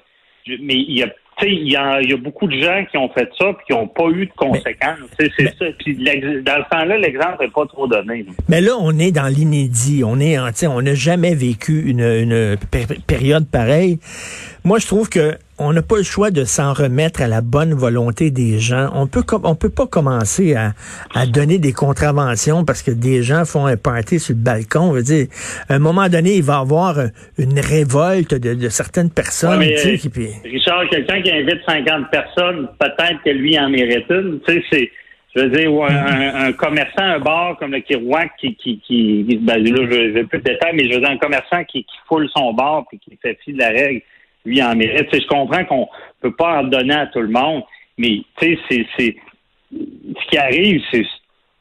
mais 0.46 0.74
il 0.74 0.98
y 0.98 1.02
a 1.02 1.08
il 1.46 1.70
y, 1.70 1.76
a, 1.76 2.00
y 2.02 2.12
a 2.12 2.16
beaucoup 2.16 2.46
de 2.46 2.56
gens 2.60 2.84
qui 2.90 2.96
ont 2.96 3.08
fait 3.10 3.28
ça 3.38 3.52
puis 3.54 3.66
qui 3.66 3.72
n'ont 3.72 3.86
pas 3.86 4.08
eu 4.08 4.26
de 4.26 4.32
conséquences. 4.36 4.98
C'est 5.18 5.30
ça. 5.58 5.66
Puis 5.78 5.94
dans 5.96 6.64
ce 6.64 6.68
temps-là, 6.70 6.98
l'exemple 6.98 7.36
n'est 7.40 7.50
pas 7.50 7.66
trop 7.66 7.86
donné. 7.86 8.26
Mais 8.48 8.60
là, 8.60 8.72
on 8.78 8.98
est 8.98 9.12
dans 9.12 9.28
l'inédit. 9.28 10.02
On 10.04 10.18
est, 10.20 10.38
on 10.66 10.82
n'a 10.82 10.94
jamais 10.94 11.34
vécu 11.34 11.88
une, 11.88 12.00
une 12.00 12.56
période 13.06 13.48
pareille. 13.48 13.98
Moi, 14.64 14.78
je 14.78 14.86
trouve 14.86 15.08
que 15.08 15.36
on 15.58 15.72
n'a 15.72 15.82
pas 15.82 15.96
le 15.96 16.02
choix 16.02 16.30
de 16.30 16.44
s'en 16.44 16.72
remettre 16.72 17.20
à 17.20 17.26
la 17.26 17.40
bonne 17.40 17.74
volonté 17.74 18.30
des 18.30 18.58
gens. 18.58 18.90
On 18.94 19.06
peut 19.06 19.24
on 19.42 19.54
peut 19.54 19.70
pas 19.70 19.86
commencer 19.86 20.54
à, 20.54 20.72
à, 21.14 21.26
donner 21.26 21.58
des 21.58 21.72
contraventions 21.72 22.64
parce 22.64 22.82
que 22.82 22.90
des 22.90 23.22
gens 23.22 23.44
font 23.44 23.66
un 23.66 23.76
party 23.76 24.20
sur 24.20 24.34
le 24.34 24.40
balcon. 24.42 24.90
Je 24.92 24.96
veux 24.96 25.02
dire, 25.02 25.26
à 25.68 25.74
un 25.74 25.78
moment 25.78 26.08
donné, 26.08 26.36
il 26.36 26.42
va 26.42 26.54
y 26.54 26.60
avoir 26.60 26.96
une 27.38 27.58
révolte 27.58 28.34
de, 28.34 28.54
de 28.54 28.68
certaines 28.68 29.10
personnes. 29.10 29.60
qui, 29.60 30.10
Richard, 30.44 30.88
quelqu'un 30.90 31.22
qui 31.22 31.32
invite 31.32 31.60
50 31.66 32.10
personnes, 32.10 32.68
peut-être 32.78 33.22
que 33.24 33.30
lui 33.30 33.58
en 33.58 33.68
mérite 33.68 34.06
une. 34.10 34.40
Tu 34.46 34.54
sais, 34.54 34.64
c'est 34.70 34.90
je 35.36 35.42
veux 35.42 35.50
dire, 35.50 35.70
un, 35.70 36.46
un, 36.46 36.52
commerçant, 36.52 37.02
un 37.02 37.20
bar 37.20 37.56
comme 37.58 37.72
le 37.72 37.80
Kirouac 37.80 38.30
qui, 38.40 38.56
qui, 38.56 38.80
qui 38.80 39.38
ben, 39.42 39.62
là, 39.62 39.86
je 39.90 40.10
vais 40.12 40.24
plus 40.24 40.38
de 40.38 40.44
détails, 40.44 40.72
mais 40.74 40.88
je 40.88 40.94
veux 40.94 41.00
dire, 41.00 41.10
un 41.10 41.18
commerçant 41.18 41.64
qui, 41.64 41.84
qui 41.84 41.96
foule 42.08 42.28
son 42.34 42.54
bar 42.54 42.86
puis 42.88 42.98
qui 42.98 43.16
fait 43.20 43.38
fi 43.44 43.52
de 43.52 43.58
la 43.58 43.68
règle 43.68 44.02
en 44.62 44.76
mérite. 44.76 45.08
je 45.12 45.26
comprends 45.26 45.64
qu'on 45.64 45.88
peut 46.20 46.34
pas 46.34 46.60
en 46.60 46.64
donner 46.64 46.94
à 46.94 47.06
tout 47.06 47.20
le 47.20 47.28
monde, 47.28 47.62
mais 47.96 48.22
c'est 48.40 48.58
ce 48.68 49.12
qui 50.30 50.38
arrive, 50.38 50.82
c'est 50.90 51.04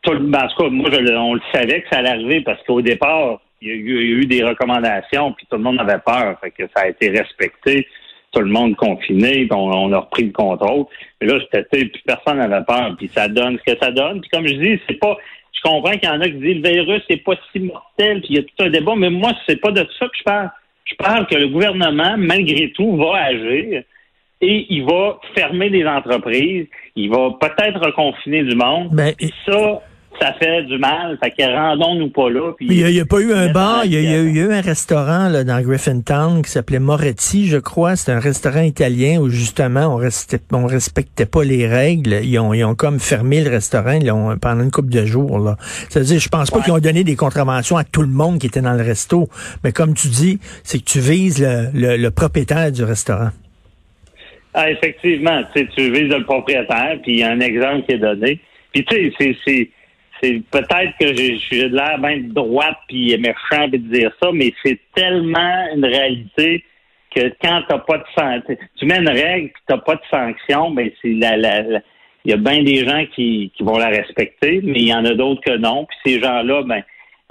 tout 0.02 0.14
le 0.14 0.26
en 0.26 0.48
tout 0.48 0.64
cas, 0.64 0.70
moi, 0.70 0.90
on 1.18 1.34
le 1.34 1.42
savait 1.54 1.82
que 1.82 1.90
ça 1.90 1.98
allait 2.00 2.10
arriver 2.10 2.42
parce 2.42 2.62
qu'au 2.64 2.82
départ, 2.82 3.42
il 3.62 3.70
y, 3.70 3.72
a 3.72 3.76
eu, 3.76 4.26
des 4.26 4.44
recommandations, 4.44 5.34
puis 5.34 5.48
tout 5.50 5.58
le 5.58 5.64
monde 5.64 5.80
avait 5.80 6.00
peur, 6.06 6.40
fait 6.40 6.52
que 6.52 6.64
ça 6.76 6.84
a 6.84 6.88
été 6.90 7.10
respecté, 7.10 7.88
tout 8.32 8.42
le 8.42 8.52
monde 8.52 8.76
confiné, 8.76 9.48
puis 9.48 9.50
on, 9.52 9.92
a 9.92 10.00
repris 10.00 10.26
le 10.26 10.32
contrôle. 10.32 10.86
Mais 11.20 11.28
là, 11.28 11.40
c'était 11.52 11.86
puis 11.86 12.04
personne 12.06 12.38
n'avait 12.38 12.64
peur, 12.66 12.96
puis 12.98 13.10
ça 13.14 13.28
donne 13.28 13.58
ce 13.58 13.74
que 13.74 13.80
ça 13.80 13.92
donne. 13.92 14.22
Puis 14.22 14.30
comme 14.30 14.48
je 14.48 14.54
dis, 14.54 14.80
c'est 14.88 15.00
pas 15.00 15.18
je 15.58 15.70
comprends 15.70 15.92
qu'il 15.92 16.08
y 16.08 16.12
en 16.12 16.22
a 16.22 16.26
qui 16.26 16.34
disent 16.36 16.64
le 16.64 16.70
virus 16.70 17.02
n'est 17.10 17.18
pas 17.18 17.34
si 17.52 17.60
mortel, 17.60 18.22
puis 18.22 18.30
il 18.30 18.36
y 18.36 18.40
a 18.40 18.44
tout 18.44 18.64
un 18.64 18.70
débat, 18.70 18.94
mais 18.96 19.10
moi, 19.10 19.32
c'est 19.48 19.60
pas 19.60 19.72
de 19.72 19.86
ça 19.98 20.06
que 20.06 20.18
je 20.18 20.24
parle. 20.24 20.52
Je 20.90 20.96
parle 20.96 21.28
que 21.28 21.36
le 21.36 21.50
gouvernement, 21.50 22.16
malgré 22.18 22.72
tout, 22.72 22.96
va 22.98 23.26
agir 23.26 23.84
et 24.40 24.68
il 24.70 24.86
va 24.86 25.20
fermer 25.36 25.70
des 25.70 25.86
entreprises, 25.86 26.68
il 26.96 27.10
va 27.10 27.32
peut-être 27.40 27.80
reconfiner 27.84 28.44
du 28.44 28.56
monde. 28.56 28.90
Ben, 28.92 29.14
et 29.20 29.30
ça, 29.46 29.82
ça 30.20 30.34
fait 30.34 30.64
du 30.64 30.78
mal. 30.78 31.18
Fait 31.22 31.32
que 31.32 31.44
rendons-nous 31.44 32.10
pas 32.10 32.30
là. 32.30 32.54
il 32.60 32.86
n'y 32.86 33.00
a, 33.00 33.06
pas 33.06 33.20
eu 33.20 33.34
un 33.34 33.52
bar, 33.52 33.86
il 33.86 33.94
y, 33.94 33.98
a, 33.98 34.22
eu 34.22 34.52
un 34.52 34.62
restaurant 34.62 35.30
là, 35.30 35.44
dans 35.44 35.62
Griffintown 35.62 36.42
qui 36.42 36.52
s'appelait 36.52 36.80
Moretti, 36.80 37.48
je 37.48 37.58
crois. 37.58 37.96
C'est 37.96 38.12
un 38.12 38.20
restaurant 38.20 38.62
italien 38.62 39.20
où 39.20 39.30
justement 39.30 39.88
on 39.88 39.96
restait, 39.96 40.40
on 40.52 40.66
respectait 40.66 41.26
pas 41.26 41.44
les 41.44 41.68
règles. 41.68 42.20
Ils 42.24 42.40
ont, 42.40 42.54
ils 42.54 42.64
ont 42.64 42.76
comme 42.76 43.00
fermé 43.00 43.44
le 43.44 43.50
restaurant 43.50 43.98
ont, 44.10 44.38
pendant 44.38 44.64
une 44.64 44.72
couple 44.72 44.90
de 44.90 45.06
jours. 45.06 45.40
Là. 45.40 45.58
C'est-à-dire, 45.90 46.20
je 46.20 46.30
pense 46.30 46.52
pas 46.52 46.62
qu'ils 46.62 46.74
ont 46.74 46.80
donné 46.80 47.04
des 47.04 47.16
contraventions 47.16 47.78
à 47.78 47.84
tout 47.84 48.02
le 48.02 48.08
monde 48.08 48.40
qui 48.40 48.48
était 48.48 48.62
dans 48.62 48.74
le 48.74 48.84
resto. 48.84 49.28
Mais 49.64 49.72
comme 49.72 49.94
tu 49.94 50.08
dis, 50.08 50.40
c'est 50.64 50.80
que 50.80 50.86
tu 50.86 51.00
vises 51.00 51.42
le, 51.42 51.98
le, 51.98 52.12
propriétaire 52.12 52.72
du 52.72 52.84
restaurant. 52.84 53.30
Ah, 54.54 54.72
effectivement, 54.72 55.42
tu 55.54 55.92
vises 55.92 56.10
le 56.10 56.24
propriétaire, 56.24 56.98
puis 57.04 57.14
il 57.14 57.20
y 57.20 57.24
a 57.24 57.30
un 57.30 57.40
exemple 57.40 57.86
qui 57.86 57.94
est 57.94 58.00
donné. 58.00 58.40
Puis 58.74 58.86
tu 58.86 59.14
sais, 59.20 59.38
c'est 59.46 59.70
c'est 60.22 60.42
peut-être 60.52 60.94
que 61.00 61.08
je 61.08 61.36
suis 61.36 61.70
de 61.70 61.76
l'air 61.76 61.98
bien 62.00 62.18
droite 62.24 62.78
puis 62.88 63.18
méchant 63.18 63.68
de 63.68 63.78
dire 63.78 64.12
ça, 64.22 64.30
mais 64.34 64.54
c'est 64.64 64.80
tellement 64.96 65.68
une 65.76 65.86
réalité 65.86 66.64
que 67.16 67.32
quand 67.42 67.62
t'as 67.68 67.80
pas 67.80 67.98
de 67.98 68.04
santé, 68.18 68.58
tu 68.78 68.86
mets 68.86 68.98
une 68.98 69.10
règle 69.10 69.50
puis 69.50 69.64
t'as 69.68 69.78
pas 69.78 69.96
de 69.96 70.02
sanction, 70.12 70.72
ben 70.72 70.90
c'est 71.02 71.14
la, 71.14 71.38
la, 71.38 71.62
il 72.26 72.32
y 72.32 72.34
a 72.34 72.38
bien 72.38 72.64
des 72.64 72.86
gens 72.86 73.06
qui, 73.16 73.52
qui 73.56 73.64
vont 73.64 73.78
la 73.78 73.88
respecter, 73.88 74.62
mais 74.64 74.80
il 74.80 74.88
y 74.88 74.94
en 74.94 75.06
a 75.06 75.14
d'autres 75.14 75.42
que 75.42 75.58
non. 75.58 75.86
Puis 75.86 75.98
ces 76.06 76.22
gens-là, 76.22 76.64
ben 76.64 76.84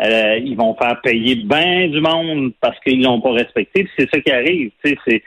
euh, 0.03 0.39
ils 0.43 0.57
vont 0.57 0.75
faire 0.75 1.01
payer 1.03 1.37
bien 1.37 1.89
du 1.89 2.01
monde 2.01 2.53
parce 2.61 2.79
qu'ils 2.81 3.03
l'ont 3.03 3.21
pas 3.21 3.33
respecté. 3.33 3.89
C'est 3.99 4.09
ça 4.11 4.21
qui 4.21 4.31
arrive. 4.31 4.71
Tu 4.85 4.91
sais, 4.91 4.99
c'est 5.05 5.23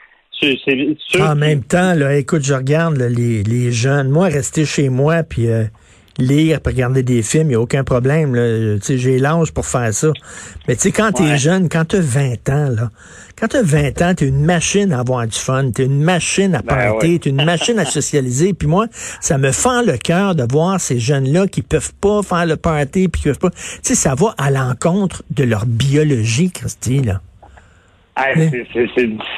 en 1.20 1.36
même 1.36 1.62
temps, 1.62 1.94
là, 1.94 2.16
écoute, 2.16 2.42
je 2.42 2.54
regarde 2.54 2.96
les, 2.96 3.42
les 3.42 3.72
jeunes. 3.72 4.08
Moi, 4.08 4.28
rester 4.28 4.64
chez 4.64 4.88
moi, 4.88 5.22
puis 5.22 5.48
euh, 5.48 5.64
lire, 6.20 6.60
regarder 6.64 7.02
des 7.02 7.22
films, 7.22 7.46
il 7.46 7.48
n'y 7.48 7.54
a 7.54 7.60
aucun 7.60 7.84
problème. 7.84 8.78
J'ai 8.86 9.18
l'âge 9.18 9.52
pour 9.52 9.66
faire 9.66 9.92
ça. 9.92 10.12
Mais 10.68 10.76
tu 10.76 10.82
sais, 10.82 10.92
quand 10.92 11.12
tu 11.12 11.22
es 11.22 11.36
jeune, 11.36 11.68
quand 11.68 11.84
tu 11.84 11.96
as 11.96 12.00
20 12.00 12.48
ans, 12.48 12.68
là, 12.70 12.90
quand 13.38 13.48
tu 13.48 13.56
as 13.56 13.62
20 13.62 14.02
ans, 14.02 14.14
tu 14.14 14.24
es 14.24 14.28
une 14.28 14.44
machine 14.44 14.92
à 14.92 15.00
avoir 15.00 15.26
du 15.26 15.38
fun, 15.38 15.70
tu 15.74 15.82
es 15.82 15.86
une 15.86 16.02
machine 16.02 16.54
à 16.54 16.62
ben 16.62 16.74
parler, 16.74 17.18
tu 17.18 17.28
es 17.28 17.32
une 17.32 17.44
machine 17.44 17.78
à 17.78 17.86
socialiser. 17.86 18.52
Puis 18.52 18.68
moi, 18.68 18.86
ça 18.92 19.38
me 19.38 19.50
fend 19.50 19.82
le 19.82 19.96
cœur 19.96 20.34
de 20.34 20.44
voir 20.50 20.78
ces 20.78 20.98
jeunes-là 20.98 21.46
qui 21.46 21.62
peuvent 21.62 21.94
pas 22.00 22.22
faire 22.22 22.44
le 22.44 22.56
party, 22.56 23.08
puis 23.08 23.22
qui 23.22 23.28
peuvent 23.28 23.38
pas... 23.38 23.50
Tu 23.50 23.80
sais, 23.82 23.94
ça 23.94 24.14
va 24.14 24.34
à 24.36 24.50
l'encontre 24.50 25.22
de 25.30 25.44
leur 25.44 25.64
biologie, 25.64 26.50
Christy, 26.50 27.00
là. 27.00 27.20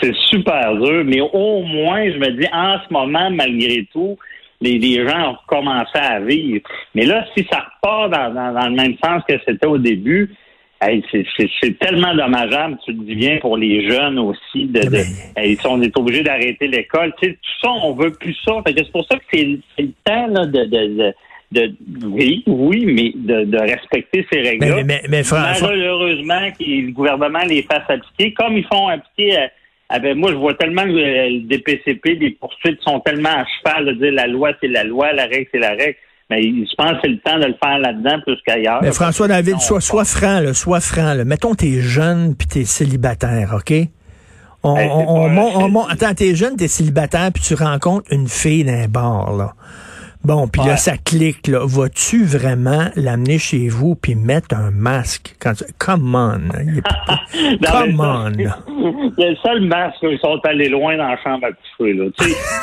c'est 0.00 0.14
super 0.30 0.74
dur, 0.76 1.04
mais 1.06 1.20
au 1.20 1.62
moins, 1.62 2.10
je 2.10 2.18
me 2.18 2.30
dis, 2.40 2.48
en 2.52 2.78
ce 2.86 2.92
moment, 2.92 3.30
malgré 3.30 3.86
tout, 3.92 4.18
les, 4.62 5.06
gens 5.06 5.32
ont 5.32 5.36
commencé 5.46 5.98
à 5.98 6.20
vivre. 6.20 6.60
Mais 6.94 7.04
là, 7.04 7.24
si 7.36 7.46
ça 7.50 7.66
repart 7.74 8.10
dans, 8.10 8.68
le 8.68 8.74
même 8.74 8.96
sens 9.04 9.22
que 9.28 9.34
c'était 9.46 9.66
au 9.66 9.78
début, 9.78 10.34
c'est 10.80 11.78
tellement 11.78 12.14
dommageable, 12.14 12.76
tu 12.84 12.92
le 12.92 13.04
dis 13.04 13.14
bien, 13.14 13.38
pour 13.38 13.56
les 13.56 13.88
jeunes 13.88 14.18
aussi. 14.18 14.66
De, 14.66 14.80
de 14.80 15.68
on 15.68 15.80
est 15.80 15.96
obligé 15.96 16.22
d'arrêter 16.22 16.66
l'école. 16.66 17.12
Tu 17.20 17.28
sais, 17.28 17.34
tout 17.34 17.60
ça, 17.62 17.70
on 17.70 17.92
veut 17.94 18.12
plus 18.12 18.36
ça. 18.44 18.54
C'est 18.66 18.90
pour 18.90 19.06
ça 19.06 19.16
que 19.16 19.22
c'est 19.30 19.44
le 19.78 19.92
temps 20.04 20.26
là, 20.26 20.46
de, 20.46 20.64
de, 20.64 21.14
de, 21.52 21.74
oui, 22.06 22.42
oui, 22.46 22.84
mais 22.86 23.12
de, 23.14 23.58
respecter 23.58 24.26
ces 24.32 24.40
règles-là. 24.40 24.82
Mais, 24.84 25.02
mais, 25.08 25.22
Malheureusement, 25.30 26.50
que 26.58 26.64
le 26.64 26.90
gouvernement 26.90 27.44
les 27.46 27.62
fasse 27.62 27.88
appliquer, 27.88 28.32
comme 28.32 28.56
ils 28.56 28.66
font 28.66 28.88
appliquer 28.88 29.36
ah 29.94 29.98
ben, 29.98 30.16
moi, 30.16 30.30
je 30.30 30.36
vois 30.36 30.54
tellement 30.54 30.84
que 30.84 30.88
les 30.88 31.40
DPCP, 31.40 32.14
les 32.14 32.30
poursuites 32.30 32.80
sont 32.80 33.00
tellement 33.00 33.28
à 33.28 33.44
cheval 33.44 33.84
de 33.84 33.92
dire 33.92 34.12
la 34.12 34.26
loi, 34.26 34.52
c'est 34.58 34.68
la 34.68 34.84
loi, 34.84 35.12
la 35.12 35.24
règle, 35.24 35.46
c'est 35.52 35.58
la 35.58 35.72
règle. 35.72 35.96
Mais 36.30 36.40
je 36.42 36.74
pense 36.78 36.92
que 36.92 36.98
c'est 37.02 37.10
le 37.10 37.18
temps 37.18 37.38
de 37.38 37.44
le 37.44 37.54
faire 37.62 37.78
là-dedans 37.78 38.20
plus 38.24 38.38
qu'ailleurs. 38.46 38.80
Mais 38.82 38.92
François 38.92 39.28
David, 39.28 39.60
sois, 39.60 39.82
sois 39.82 40.06
franc, 40.06 40.40
là, 40.40 40.54
sois 40.54 40.80
franc. 40.80 41.12
Là. 41.12 41.26
Mettons, 41.26 41.54
t'es 41.54 41.82
jeune 41.82 42.34
puis 42.34 42.48
t'es 42.48 42.64
célibataire, 42.64 43.54
OK? 43.54 43.74
On, 44.62 44.76
on, 44.76 45.76
on, 45.76 45.86
attends, 45.86 46.14
t'es 46.14 46.34
jeune, 46.34 46.56
t'es 46.56 46.68
célibataire, 46.68 47.30
puis 47.34 47.42
tu 47.42 47.52
rencontres 47.52 48.06
une 48.10 48.28
fille 48.28 48.64
d'un 48.64 48.88
bar, 48.88 49.36
là. 49.36 49.52
Bon, 50.24 50.46
puis 50.46 50.62
là, 50.64 50.76
ça 50.76 50.96
clique, 50.96 51.48
là. 51.48 51.60
Vas-tu 51.64 52.24
vraiment 52.24 52.90
l'amener 52.94 53.38
chez 53.38 53.68
vous 53.68 53.96
puis 53.96 54.14
mettre 54.14 54.54
un 54.54 54.70
masque? 54.70 55.34
Quand 55.40 55.54
tu... 55.54 55.64
Come 55.78 56.14
on. 56.14 56.48
Come 57.66 58.00
on. 58.00 58.30
Le 59.18 59.34
seul 59.42 59.62
masque, 59.62 59.98
ils 60.02 60.18
sont 60.20 60.38
allés 60.44 60.68
loin 60.68 60.96
dans 60.96 61.08
la 61.08 61.22
chambre 61.22 61.46
à 61.46 61.50
coucher, 61.50 61.92
là. 61.94 62.04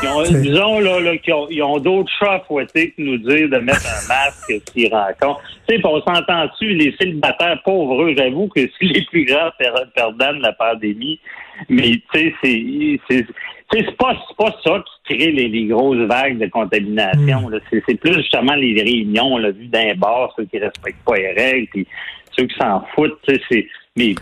ils 0.04 0.08
ont, 0.08 0.24
disons, 0.42 0.80
là, 0.80 1.00
là 1.02 1.18
qu'ils 1.18 1.34
ont, 1.34 1.48
ils 1.50 1.62
ont 1.62 1.80
d'autres 1.80 2.12
chats 2.18 2.44
fouettés 2.48 2.92
que 2.92 3.02
nous 3.02 3.18
dire 3.18 3.50
de 3.50 3.58
mettre 3.58 3.86
un 3.86 4.08
masque 4.08 4.54
s'ils 4.72 4.94
rencontrent. 4.94 5.42
Tu 5.68 5.76
sais, 5.76 5.82
on 5.86 6.02
s'entend-tu, 6.02 6.74
les 6.74 6.96
célibataires 6.98 7.62
pauvres, 7.64 8.10
j'avoue 8.18 8.48
que 8.48 8.62
c'est 8.62 8.86
les 8.86 9.06
plus 9.06 9.26
grands 9.26 9.52
perdants 9.58 10.34
de 10.34 10.42
la 10.42 10.54
pandémie. 10.54 11.20
Mais, 11.68 12.02
tu 12.14 12.34
sais, 12.42 13.00
c'est 13.10 13.26
c'est 13.72 13.98
pas, 13.98 14.16
pas 14.38 14.56
ça 14.64 14.84
qui 15.08 15.16
crée 15.16 15.32
les, 15.32 15.66
grosses 15.66 16.08
vagues 16.08 16.40
de 16.40 16.48
contamination. 16.48 17.50
Hmm. 17.50 17.60
C'est 17.72 17.96
plus 17.96 18.14
justement 18.16 18.56
les 18.56 18.82
réunions 18.82 19.38
là, 19.38 19.52
vues 19.52 19.68
d'un 19.68 19.94
bar, 19.96 20.34
ceux 20.36 20.46
qui 20.46 20.58
respectent 20.58 21.04
pas 21.06 21.16
les 21.18 21.32
règles, 21.34 21.68
puis 21.72 21.88
ceux 22.32 22.46
qui 22.46 22.56
s'en 22.58 22.84
foutent. 22.96 23.20
C'est, 23.50 23.68
mais 23.96 24.16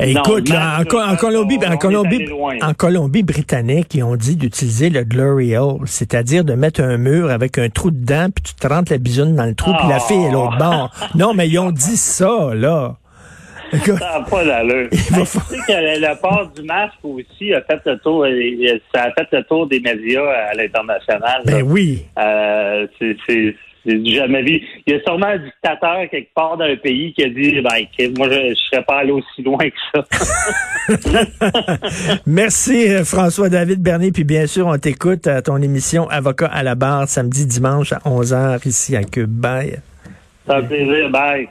Écoute, 0.00 0.50
en, 0.52 0.84
Colombie, 1.16 1.58
en, 1.66 1.76
Colombie, 1.78 2.26
en 2.60 2.74
Colombie 2.74 3.22
britannique, 3.22 3.94
ils 3.94 4.02
ont 4.02 4.16
dit 4.16 4.36
d'utiliser 4.36 4.90
le 4.90 5.02
glory 5.02 5.56
hole, 5.56 5.86
c'est-à-dire 5.86 6.44
de 6.44 6.52
mettre 6.52 6.82
un 6.82 6.98
mur 6.98 7.30
avec 7.30 7.56
un 7.56 7.70
trou 7.70 7.90
dedans, 7.90 8.28
puis 8.34 8.44
tu 8.44 8.54
te 8.54 8.66
rentres 8.66 8.92
la 8.92 8.98
bisoune 8.98 9.34
dans 9.34 9.46
le 9.46 9.54
trou, 9.54 9.72
puis 9.78 9.88
la 9.88 9.98
fille 9.98 10.24
est 10.24 10.30
l'autre 10.30 10.58
bord. 10.58 10.90
Non, 11.14 11.32
mais 11.32 11.48
ils 11.48 11.58
ont 11.58 11.70
dit 11.70 11.96
ça, 11.96 12.50
là. 12.54 12.96
Ça 13.72 14.18
n'a 14.18 14.20
pas 14.28 14.44
d'allure. 14.44 14.88
Tu 14.90 14.98
sais 14.98 15.56
que 15.66 16.00
la 16.00 16.16
part 16.16 16.50
du 16.50 16.62
masque 16.62 16.98
aussi 17.02 17.52
a 17.52 17.60
fait 17.62 17.80
le 17.84 17.98
tour, 17.98 18.24
euh, 18.24 18.78
ça 18.94 19.04
a 19.04 19.12
fait 19.12 19.28
le 19.32 19.42
tour 19.44 19.66
des 19.66 19.80
médias 19.80 20.28
à 20.50 20.54
l'international. 20.54 21.42
Ben 21.44 21.62
oui. 21.62 22.04
Euh, 22.18 22.86
c'est 22.98 23.54
jamais 23.86 24.42
vu. 24.42 24.60
Il 24.86 24.94
y 24.94 24.96
a 24.96 25.00
sûrement 25.02 25.26
un 25.26 25.38
dictateur 25.38 25.98
quelque 26.10 26.32
part 26.34 26.56
d'un 26.56 26.76
pays 26.76 27.12
qui 27.12 27.24
a 27.24 27.28
dit 27.28 27.60
ben, 27.60 28.14
moi, 28.16 28.28
je 28.30 28.48
ne 28.50 28.54
serais 28.54 28.82
pas 28.82 28.98
allé 28.98 29.12
aussi 29.12 29.42
loin 29.42 29.58
que 29.58 29.76
ça. 29.94 30.04
Merci, 32.26 32.88
euh, 32.88 33.04
François-David 33.04 33.82
Bernier. 33.82 34.12
Puis 34.12 34.24
bien 34.24 34.46
sûr, 34.46 34.66
on 34.66 34.78
t'écoute 34.78 35.26
à 35.26 35.42
ton 35.42 35.56
émission 35.58 36.08
Avocat 36.08 36.46
à 36.46 36.62
la 36.62 36.74
barre 36.74 37.08
samedi, 37.08 37.46
dimanche 37.46 37.92
à 37.92 37.98
11h 37.98 38.66
ici 38.66 38.96
à 38.96 39.04
Cube. 39.04 39.30
Bye. 39.30 39.80
Ça 40.46 40.60
fait 40.62 40.66
plaisir. 40.66 41.10
Bye. 41.10 41.48